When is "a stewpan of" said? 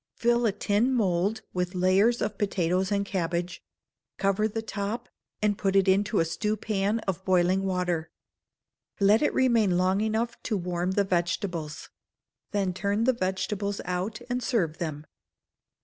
6.19-7.23